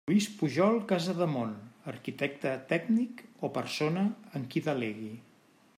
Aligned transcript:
Lluís 0.09 0.27
Pujol 0.37 0.77
Casademont, 0.91 1.51
Arquitecte 1.91 2.55
Tècnic 2.73 3.21
o 3.49 3.53
persona 3.61 4.09
en 4.41 4.51
qui 4.55 4.65
delegui. 4.73 5.15